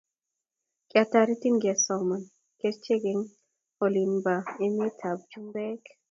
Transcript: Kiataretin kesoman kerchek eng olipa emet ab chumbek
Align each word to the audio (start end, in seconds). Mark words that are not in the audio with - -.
Kiataretin 0.89 1.55
kesoman 1.63 2.23
kerchek 2.59 3.03
eng 3.11 3.23
olipa 3.85 4.35
emet 4.65 4.97
ab 5.09 5.19
chumbek 5.31 5.81